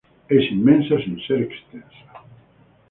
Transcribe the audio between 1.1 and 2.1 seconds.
ser extensa".